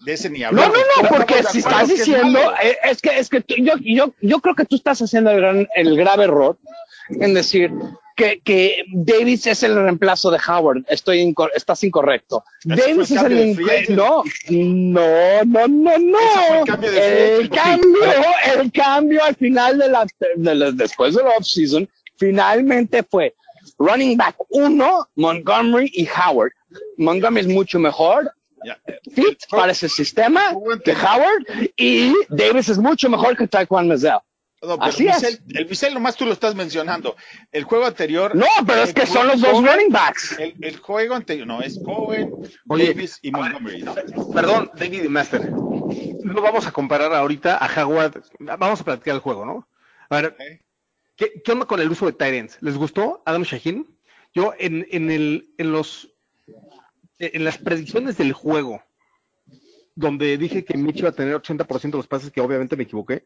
[0.06, 0.68] de ese ni No, hablar.
[0.70, 3.74] no, no, Pero porque si estás es diciendo, eh, es que, es que tú- yo,
[3.82, 6.58] yo, yo creo que tú estás haciendo el, gran, el grave error
[7.10, 7.72] en decir
[8.16, 10.84] que, que Davis es el reemplazo de Howard.
[10.90, 12.44] Estoy inco- estás incorrecto.
[12.70, 16.20] El Davis es el free no, no, no, no, no.
[16.60, 18.04] El cambio el cambio,
[18.62, 20.06] el cambio al final de la,
[20.36, 23.34] de la- después de la offseason, finalmente fue
[23.80, 26.52] running back uno, Montgomery y Howard.
[26.98, 28.32] Montgomery es mucho mejor,
[29.14, 34.20] fit para ese sistema que Howard y Davis es mucho mejor que Taekwon Mazel.
[34.62, 35.42] No, pero Así es.
[35.54, 37.18] El Michel nomás tú lo estás mencionando.
[37.52, 38.34] El juego anterior.
[38.34, 40.40] No, pero es que son los dos Cohen- running backs.
[40.40, 42.32] El, el juego anterior, no, es Cohen,
[42.70, 43.82] Oye, Davis y Montgomery.
[43.82, 43.94] ¿no?
[44.34, 45.52] Perdón, David y Master.
[45.52, 48.24] No vamos a comparar ahorita a Howard.
[48.40, 49.68] Vamos a platicar el juego, ¿no?
[50.10, 50.62] A ver, Ok.
[51.18, 52.58] ¿qué, qué onda con el uso de Tyrants?
[52.62, 53.86] ¿Les gustó Adam Shaheen?
[54.34, 56.12] Yo en, en, el, en los
[57.34, 58.82] en las predicciones del juego,
[59.96, 63.26] donde dije que Mitch iba a tener 80% de los pases, que obviamente me equivoqué,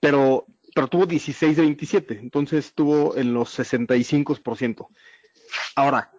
[0.00, 4.88] pero, pero tuvo 16 de 27, entonces tuvo en los 65%.
[5.74, 6.10] Ahora,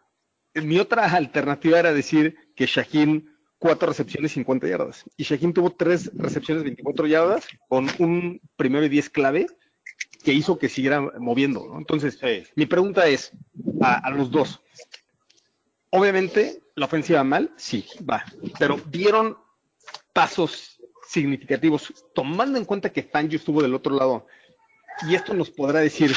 [0.53, 5.03] mi otra alternativa era decir que Shaheen cuatro recepciones 50 yardas.
[5.17, 9.47] Y Shaheen tuvo tres recepciones 24 yardas con un primero y 10 clave
[10.23, 11.67] que hizo que siguiera moviendo.
[11.67, 11.77] ¿no?
[11.77, 12.43] Entonces, Sí.
[12.55, 13.31] mi pregunta es
[13.81, 14.61] a, a los dos.
[15.89, 18.23] Obviamente, la ofensiva mal, sí, va.
[18.59, 19.35] Pero dieron
[20.13, 24.27] pasos significativos, tomando en cuenta que Fangio estuvo del otro lado.
[25.09, 26.15] Y esto nos podrá decir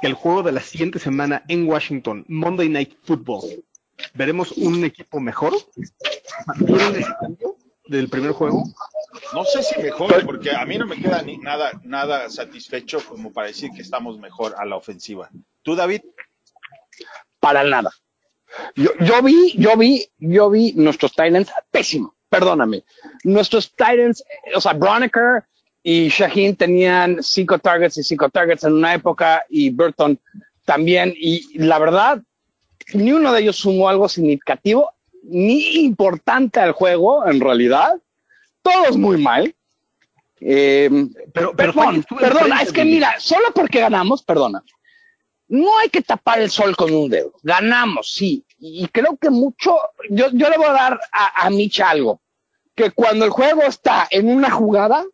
[0.00, 3.62] que el juego de la siguiente semana en Washington, Monday Night Football,
[4.14, 5.52] veremos un equipo mejor.
[6.56, 8.64] ¿Vieron ese cambio del primer juego?
[9.34, 13.34] No sé si mejor, porque a mí no me queda ni nada, nada satisfecho como
[13.34, 15.28] para decir que estamos mejor a la ofensiva.
[15.62, 16.00] ¿Tú, David?
[17.38, 17.90] Para nada.
[18.74, 22.84] Yo, yo vi, yo vi, yo vi nuestros Titans pésimo, perdóname.
[23.24, 25.44] Nuestros Titans, eh, o sea, Broniker
[25.82, 30.18] y Shaheen tenían cinco targets y cinco targets en una época y Burton
[30.64, 31.14] también.
[31.16, 32.22] Y la verdad,
[32.94, 34.90] ni uno de ellos sumó algo significativo
[35.22, 38.00] ni importante al juego, en realidad.
[38.62, 39.54] Todos muy mal.
[40.40, 40.88] Eh,
[41.34, 42.04] Pero, pero perdón,
[42.62, 44.62] es que mira, solo porque ganamos, perdona,
[45.50, 47.32] no hay que tapar el sol con un dedo.
[47.42, 48.44] Ganamos, sí.
[48.58, 49.76] Y creo que mucho,
[50.08, 52.20] yo, yo le voy a dar a, a Mitch algo,
[52.74, 55.04] que cuando el juego está en una jugada,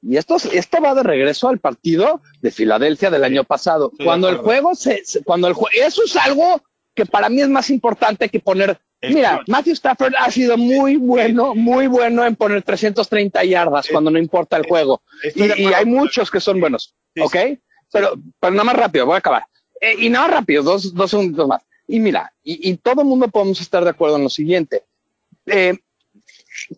[0.00, 4.28] y esto, es- esto va de regreso al partido de Filadelfia del año pasado, cuando
[4.28, 6.60] el juego se, se- cuando el jue- eso es algo
[6.94, 9.48] que para mí es más importante que poner, El mira, clutch.
[9.48, 14.56] Matthew Stafford ha sido muy bueno, muy bueno en poner 330 yardas cuando no importa
[14.56, 15.02] el juego.
[15.34, 17.32] Y, hay muchos que son buenos, Sí, ¿ok?
[17.36, 17.60] sí.
[17.92, 19.44] Pero, pero nada más rápido, voy a acabar.
[19.82, 21.60] Eh, y nada rápido, dos, dos segundos más.
[21.88, 24.84] Y mira, y, y todo el mundo podemos estar de acuerdo en lo siguiente.
[25.46, 25.76] Eh,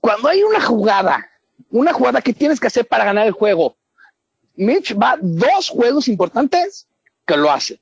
[0.00, 1.28] cuando hay una jugada,
[1.70, 3.76] una jugada que tienes que hacer para ganar el juego,
[4.56, 6.86] Mitch va dos juegos importantes
[7.26, 7.78] que lo hace.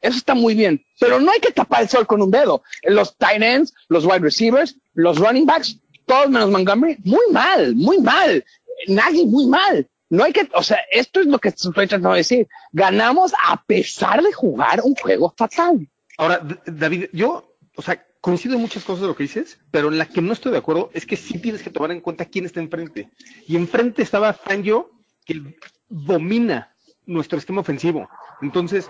[0.00, 2.62] Eso está muy bien, pero no hay que tapar el sol con un dedo.
[2.82, 7.98] Los tight ends, los wide receivers, los running backs, todos menos Montgomery, muy mal, muy
[7.98, 8.44] mal.
[8.88, 9.88] Nagy, muy mal.
[10.10, 12.48] No hay que, o sea, esto es lo que estoy tratando de decir.
[12.72, 15.88] Ganamos a pesar de jugar un juego fatal.
[16.18, 19.98] Ahora, David, yo, o sea, coincido en muchas cosas de lo que dices, pero en
[19.98, 22.46] la que no estoy de acuerdo es que sí tienes que tomar en cuenta quién
[22.46, 23.10] está enfrente.
[23.46, 24.90] Y enfrente estaba Fangio,
[25.24, 25.56] que
[25.88, 26.74] domina
[27.06, 28.08] nuestro esquema ofensivo.
[28.40, 28.88] Entonces,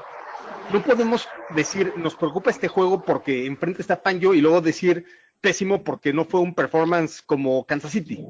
[0.72, 5.04] no podemos decir, nos preocupa este juego porque enfrente está Fangio y luego decir
[5.40, 8.24] pésimo porque no fue un performance como Kansas City.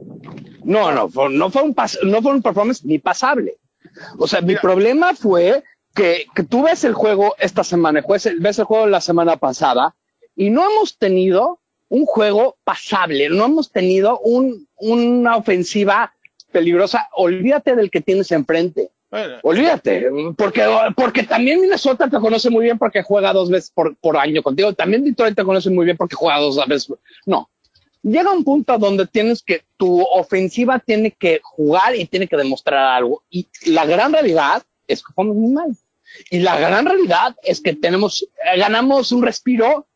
[0.65, 3.57] No, no, fue- no fue un pas- no fue un performance ni pasable.
[4.19, 5.63] O sea, mi problema fue
[5.95, 9.37] que, que tú ves el juego esta semana, ves el, ves el juego la semana
[9.37, 9.95] pasada
[10.35, 16.13] y no hemos tenido un juego pasable, no hemos tenido un, una ofensiva
[16.51, 17.09] peligrosa.
[17.15, 18.91] Olvídate del que tienes enfrente.
[19.11, 23.95] Bueno, Olvídate, porque, porque también Minnesota te conoce muy bien porque juega dos veces por,
[23.97, 24.73] por año contigo.
[24.73, 26.93] También Detroit te conoce muy bien porque juega dos veces.
[27.27, 27.49] No.
[28.05, 32.97] Llega un punto donde tienes que, tu ofensiva tiene que jugar y tiene que demostrar
[32.97, 33.25] algo.
[33.31, 35.77] Y la gran realidad es que jugamos muy mal.
[36.31, 39.87] Y la gran realidad es que tenemos, eh, ganamos un respiro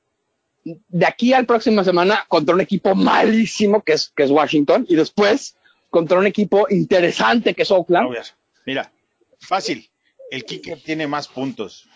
[0.64, 4.96] de aquí al próxima semana contra un equipo malísimo que es, que es Washington y
[4.96, 5.56] después
[5.90, 8.16] contra un equipo interesante que es Oakland.
[8.64, 8.90] mira,
[9.38, 9.88] fácil.
[10.30, 11.86] El kicker tiene más puntos.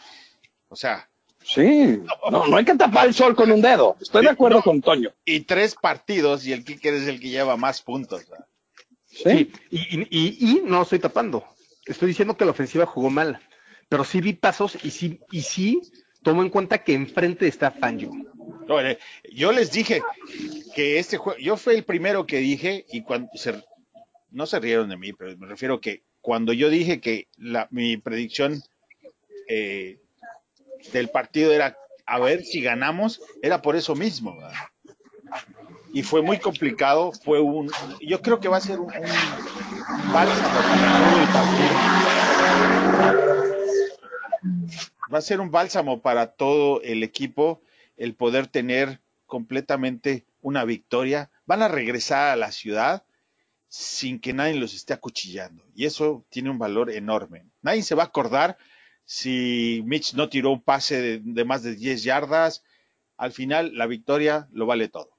[0.68, 1.08] O sea,
[1.44, 1.98] Sí,
[2.30, 3.96] no, no hay que tapar el sol con un dedo.
[4.00, 5.10] Estoy de acuerdo con Toño.
[5.24, 8.28] y tres partidos y el kicker es el que lleva más puntos.
[8.28, 8.46] ¿verdad?
[9.06, 9.50] Sí.
[9.70, 11.44] Y, y, y- y no estoy tapando.
[11.84, 13.40] Estoy diciendo que la ofensiva jugó mal.
[13.88, 15.82] Pero sí vi pasos y sí, y sí
[16.22, 18.10] tomo en cuenta que enfrente está Fangio.
[18.68, 18.98] Oye,
[19.32, 20.00] Yo les dije
[20.74, 23.62] que este juego, yo fui el primero que dije y cuando se,
[24.30, 27.96] no se rieron de mí, pero me refiero que cuando yo dije que la, mi
[27.98, 28.62] predicción
[29.48, 29.98] eh,
[30.92, 34.36] del partido era a ver si ganamos, era por eso mismo.
[35.92, 40.58] Y fue muy complicado, fue un, yo creo que va a ser un, un bálsamo
[40.60, 41.68] para todo el partido.
[45.12, 47.60] Va a ser un bálsamo para todo el equipo
[47.96, 51.30] el poder tener completamente una victoria.
[51.46, 53.04] Van a regresar a la ciudad
[53.68, 55.64] sin que nadie los esté acuchillando.
[55.74, 57.46] Y eso tiene un valor enorme.
[57.62, 58.58] Nadie se va a acordar
[59.04, 62.62] si Mitch no tiró un pase de, más de 10 yardas.
[63.16, 65.10] Al final, la victoria lo vale todo.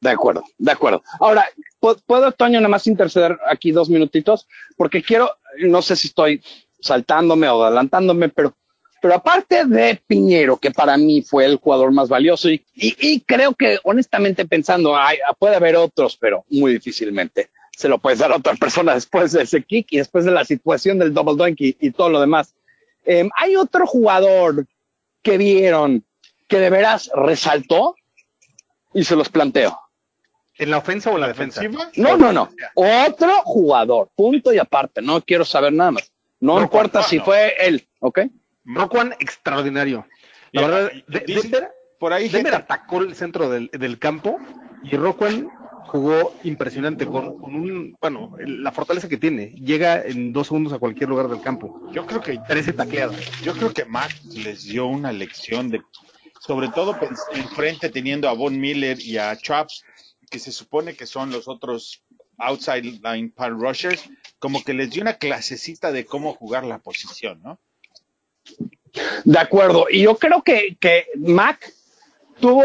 [0.00, 1.02] De acuerdo, de acuerdo.
[1.18, 1.44] Ahora,
[1.80, 4.46] ¿pu- ¿puedo, Toño, nada más interceder aquí dos minutitos?
[4.76, 6.40] Porque quiero, no sé si estoy
[6.80, 8.56] saltándome o adelantándome, pero,
[9.02, 13.78] pero aparte de Piñero, que para mí fue el jugador más valioso, y creo que
[13.82, 18.56] honestamente pensando, ay, puede haber otros, pero muy difícilmente se lo puedes dar a otra
[18.56, 22.08] persona después de ese kick y después de la situación del double dunk y, todo
[22.08, 22.52] lo demás.
[23.04, 24.66] Eh, hay otro jugador
[25.22, 26.02] que vieron
[26.48, 27.94] que de veras resaltó
[28.92, 29.78] y se los planteo.
[30.56, 31.62] ¿En la ofensa o en la defensa?
[31.94, 32.50] No, no, no.
[32.74, 35.00] Otro jugador, punto y aparte.
[35.00, 36.10] No quiero saber nada más.
[36.40, 37.26] No importa si no.
[37.26, 38.22] fue él, ¿ok?
[38.64, 40.04] Roquan, extraordinario.
[40.50, 44.40] La verdad, Denver por ahí Denver gente- atacó el centro del, del campo
[44.82, 45.48] y Rockwell
[45.88, 49.50] jugó impresionante con, con un, bueno, la fortaleza que tiene.
[49.56, 51.80] Llega en dos segundos a cualquier lugar del campo.
[51.92, 53.18] Yo creo que 13 tacleadas.
[53.42, 55.82] Yo creo que Mac les dio una lección de,
[56.40, 56.96] sobre todo
[57.32, 59.84] enfrente teniendo a Von Miller y a Traps,
[60.30, 62.02] que se supone que son los otros
[62.36, 67.40] outside line pan rushers, como que les dio una clasecita de cómo jugar la posición,
[67.42, 67.58] ¿no?
[69.24, 69.86] De acuerdo.
[69.90, 71.72] Y yo creo que, que Mac
[72.40, 72.62] tuvo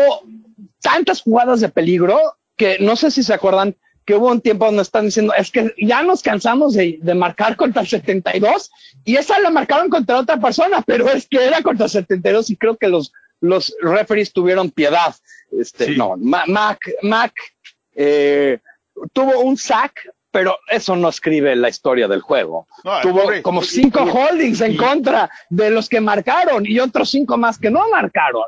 [0.82, 2.20] tantas jugadas de peligro
[2.58, 5.74] que no sé si se acuerdan que hubo un tiempo donde están diciendo, es que
[5.78, 8.70] ya nos cansamos de, de marcar contra el 72
[9.06, 12.58] y esa la marcaron contra otra persona, pero es que era contra el 72 y
[12.58, 15.16] creo que los, los referees tuvieron piedad.
[15.58, 15.96] Este, Sí.
[15.98, 17.34] No, Ma- Mac, Mac
[17.96, 18.60] eh,
[19.14, 22.68] tuvo un sack, pero eso no escribe la historia del juego.
[22.84, 27.58] No, tuvo como cinco holdings en contra de los que marcaron y otros cinco más
[27.58, 28.46] que no marcaron.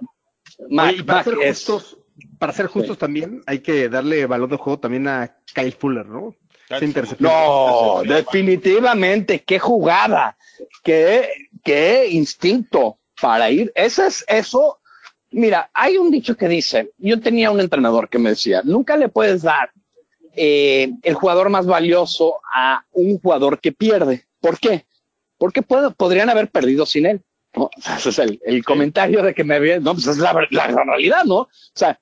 [0.70, 1.98] Mac, y para Mac ser es- justos,
[2.40, 6.36] para ser justos también, hay que darle valor de juego también a Kyle Fuller, ¿no?
[7.20, 10.38] No, definitivamente, qué jugada,
[10.84, 11.30] qué,
[11.64, 13.72] qué instinto para ir.
[13.76, 14.80] Ese es eso.
[15.32, 19.10] Mira, hay un dicho que dice, yo tenía un entrenador que me decía, nunca le
[19.10, 19.72] puedes dar
[20.36, 24.26] eh, el jugador más valioso a un jugador que pierde.
[24.40, 24.86] ¿Por qué?
[25.38, 27.22] Porque puede- podrían haber perdido sin él.
[27.56, 27.70] ¿no?
[27.98, 31.24] Ese es el, el comentario de que me había, no, pues es la, la realidad,
[31.26, 31.36] ¿no?
[31.36, 32.00] O sea,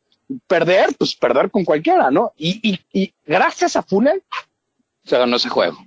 [0.47, 2.33] perder, pues perder con cualquiera, ¿no?
[2.37, 4.23] Y, y, y gracias a Fuller
[5.03, 5.77] se ganó ese juego.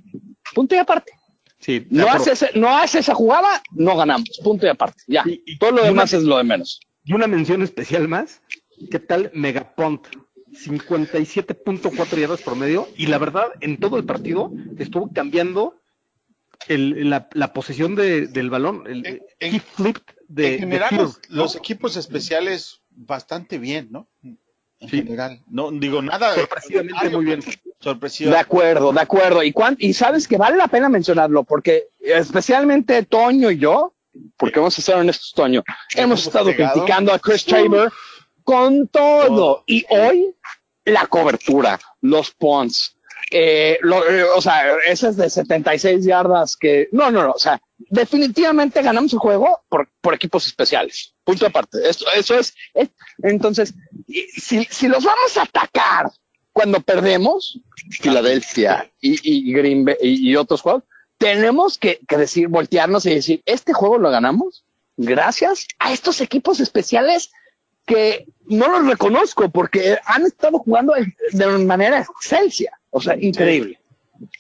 [0.55, 1.13] Punto y aparte.
[1.59, 4.39] Sí, No hace, ese- no hace esa jugada, no ganamos.
[4.45, 5.03] Punto y aparte.
[5.07, 5.23] Ya.
[5.27, 6.81] Y- y- Todo lo y demás una- es lo de menos.
[7.05, 8.43] Y una mención especial más.
[8.91, 10.07] ¿Qué tal Megapont?
[10.53, 12.89] 57.4 yardas promedio.
[12.97, 15.81] Y la verdad, en todo el partido estuvo cambiando
[16.69, 18.85] el- la, la posesión de- del balón.
[18.87, 24.09] El, En- flipped de, en general, los equipos especiales bastante bien, ¿no?
[24.23, 24.39] En
[24.91, 24.99] Sí.
[24.99, 25.43] general.
[25.49, 26.35] No digo nada.
[26.35, 27.41] Sorpresivamente muy bien.
[27.81, 28.31] Sorpresivo.
[28.31, 29.43] De acuerdo, de acuerdo.
[29.43, 33.95] Y, cuán- y sabes que vale la pena mencionarlo porque especialmente Toño y yo,
[34.37, 35.63] porque vamos a ser honestos, Toño,
[35.95, 36.73] hemos hemos estado pegado.
[36.75, 37.93] criticando a Chris Tabor
[38.45, 39.63] con todo.
[39.67, 40.35] Y hoy
[40.85, 42.97] la cobertura, los punts,
[43.31, 47.61] eh, lo- eh, o sea, esas de 76 yardas que, no, no, no, o sea,
[47.79, 51.15] definitivamente ganamos el juego por, por equipos especiales.
[51.27, 51.79] Punto aparte.
[51.89, 52.91] Eso, eso es, es-
[53.23, 53.75] entonces,
[54.07, 56.11] si, si los vamos a atacar
[56.53, 57.59] cuando perdemos,
[57.91, 60.85] Filadelfia y, y Green Bay y, y otros juegos,
[61.19, 64.65] tenemos que, que decir, voltearnos y decir, este juego lo ganamos
[64.97, 67.31] gracias a estos equipos especiales
[67.87, 70.95] que no los reconozco porque han estado jugando
[71.33, 72.71] de manera excelsa.
[72.91, 73.79] O sea, increíble.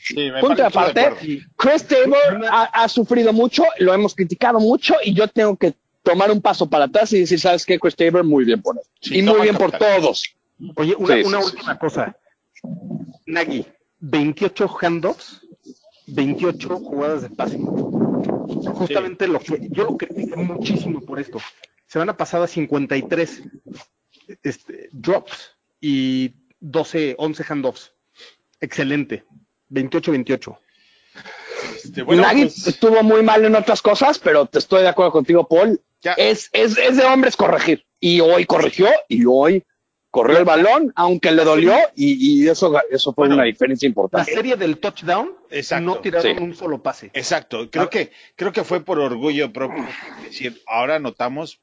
[0.00, 1.42] Sí, me Punto aparte.
[1.56, 5.74] Chris Tabor ha, ha sufrido mucho, lo hemos criticado mucho y yo tengo que
[6.06, 7.80] tomar un paso para atrás y decir, ¿sabes qué?
[7.80, 8.82] Chris Tabor, muy bien por él.
[9.00, 10.00] Sí, y muy bien por capital.
[10.00, 10.36] todos.
[10.76, 12.16] Oye, una, Sí, una sí, última cosa.
[13.26, 13.66] Nagy,
[13.98, 15.40] 28 handoffs,
[16.06, 17.58] 28 jugadas de pase.
[17.58, 21.38] Justamente lo que yo lo critiqué muchísimo por esto.
[21.88, 23.42] Semana pasada 53
[24.44, 27.92] este, drops y 12, 11 handoffs.
[28.60, 29.24] Excelente.
[29.70, 30.56] 28-28.
[31.82, 35.10] Este, bueno, Nagy pues, estuvo muy mal en otras cosas, pero te estoy de acuerdo
[35.10, 35.80] contigo, Paul.
[36.06, 36.12] Ya.
[36.12, 37.84] Es, es, es de hombres corregir.
[38.00, 39.64] Y hoy corrigió y hoy
[40.10, 43.90] corrió el balón, aunque le dolió, y, y eso, eso fue Bueno, una diferencia La
[43.90, 44.32] importante.
[44.32, 45.84] serie del touchdown Exacto.
[45.84, 46.42] no tiraron Sí.
[46.42, 47.10] un solo pase.
[47.12, 49.84] Exacto, creo que creo que fue por orgullo propio.
[50.20, 51.60] Es decir, ahora notamos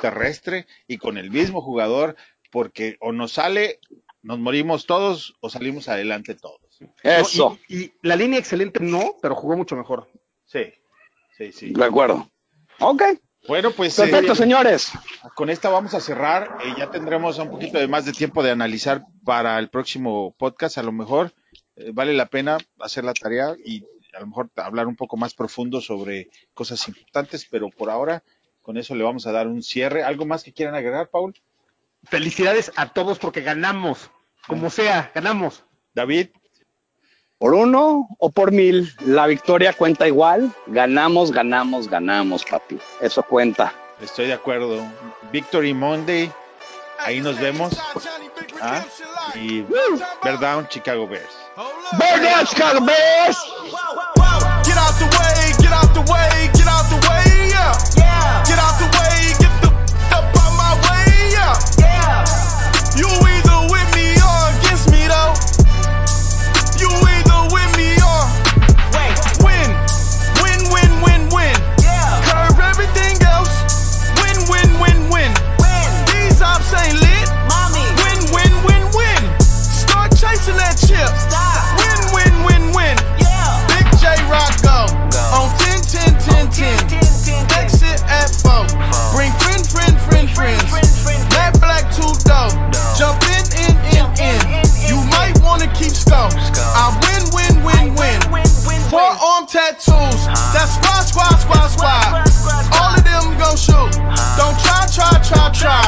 [0.00, 2.16] terrestre y con el mismo jugador,
[2.50, 3.80] porque o nos sale,
[4.22, 6.60] nos morimos todos o salimos adelante todos.
[7.02, 10.08] Eso, Y, y la línea excelente no, pero jugó mucho mejor.
[10.46, 10.72] Sí,
[11.36, 11.70] sí, sí.
[11.72, 12.30] de acuerdo.
[12.80, 13.02] Ok,
[13.46, 14.92] Bueno, pues eh, perfecto, señores.
[15.34, 16.58] con esta vamos a cerrar.
[16.64, 20.78] Eh, ya tendremos un poquito de más de tiempo de analizar para el próximo podcast.
[20.78, 21.32] A lo mejor
[21.76, 25.34] eh, vale la pena hacer la tarea y a lo mejor hablar un poco más
[25.34, 28.22] profundo sobre cosas importantes, pero por ahora
[28.62, 30.02] con eso le vamos a dar un cierre.
[30.02, 31.34] ¿Algo más que quieran agregar, Paul?
[32.04, 34.10] Felicidades a todos porque ganamos.
[34.46, 35.64] Como sea, ganamos.
[35.94, 36.28] David,
[37.44, 40.50] Por uno o por mil, la victoria cuenta igual.
[40.66, 42.78] Ganamos, ganamos, ganamos, papi.
[43.02, 43.70] Eso cuenta.
[44.00, 44.82] estoy de acuerdo.
[45.30, 46.32] Victory Monday,
[47.00, 47.78] ahí nos vemos.
[48.62, 48.82] ¿Ah?
[49.34, 49.60] Y
[50.22, 51.36] Bear Down, Chicago Bears.
[51.98, 53.36] ¡Bear down, Chicago Bears!
[54.64, 58.42] Get out the way, get out the way, get out the way, yeah.
[58.46, 58.93] Get out the way,
[99.54, 100.26] tattoos.
[100.50, 102.10] That's squad, squad, squad, squad.
[102.74, 103.94] All of them gon' shoot.
[104.34, 105.78] Don't try, try, try, try.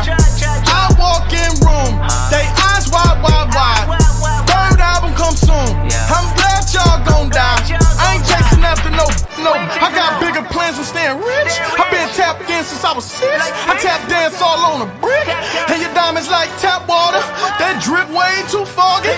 [0.70, 1.98] I walk in room,
[2.30, 3.98] they eyes wide, wide, wide.
[4.46, 5.66] Third album come soon.
[5.82, 7.58] I'm glad y'all gon' die.
[7.98, 9.10] I ain't chasing after no,
[9.42, 9.50] no.
[9.58, 11.52] I got bigger plans from staying rich.
[11.58, 13.34] I've been tapped in since I was six.
[13.66, 15.26] I tap dance all on a brick.
[15.26, 17.18] And your diamonds like tap water.
[17.58, 19.10] That drip way too foggy.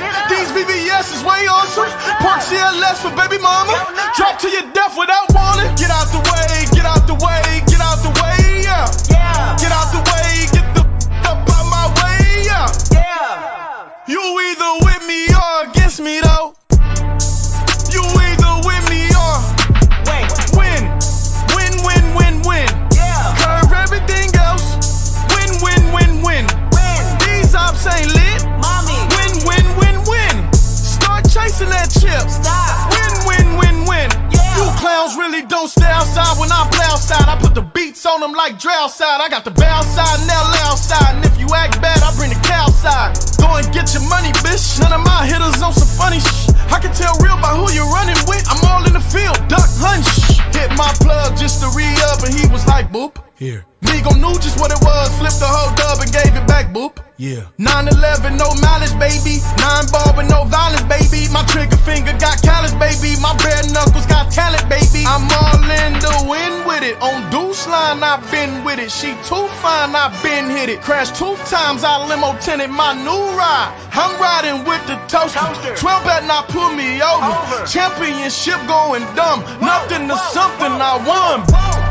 [2.48, 3.76] CLS for baby mama.
[4.16, 5.74] Drop to your death without warning.
[5.76, 8.88] Get out the way, get out the way, get out the way, yeah.
[9.60, 10.82] Get out the way, get the
[11.28, 12.66] up out my way, yeah.
[14.08, 16.57] You either with me or against me though.
[35.68, 37.28] Don't stay outside when I play outside.
[37.28, 39.20] I put the beats on them like outside.
[39.20, 41.16] I got the bow side and LA outside.
[41.16, 43.18] And if you act bad, I bring the cow side.
[43.36, 44.80] Go and get your money, bitch.
[44.80, 46.48] None of my hitters on some funny shh.
[46.72, 48.44] I can tell real by who you're running with.
[48.48, 50.08] I'm all in the field, duck hunch.
[50.56, 53.20] Hit my plug just to re up, and he was like, boop.
[53.36, 56.72] Here, Migo knew just what it was, flipped the whole dub and gave it back,
[56.74, 56.98] boop.
[57.16, 57.46] yeah.
[57.58, 59.38] 9-11, no mileage, baby.
[59.62, 61.30] Nine ball with no violence, baby.
[61.32, 63.14] My trigger finger got callous, baby.
[63.22, 65.06] My bare knuckles got talent, baby.
[65.06, 66.98] I'm all in the wind with it.
[67.00, 68.90] On deuce line, I've been with it.
[68.90, 70.80] She too fine, I've been hit it.
[70.82, 73.70] Crashed two times, I limo tinted my new ride.
[73.94, 75.38] I'm riding with the toaster.
[75.38, 77.66] 12 better not pull me over.
[77.66, 79.40] Championship going dumb.
[79.62, 81.46] Nothing to something I won.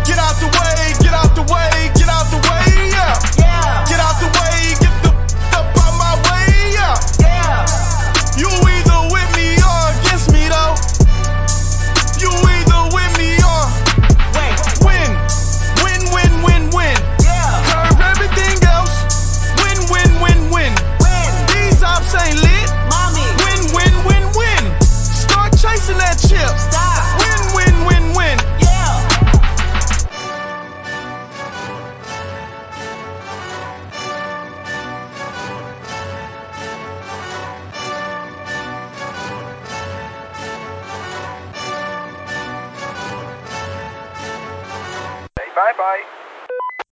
[0.07, 3.19] Get out the way, get out the way, way, get out the way, yeah.
[3.37, 3.85] Yeah.
[3.87, 4.46] Get out the way.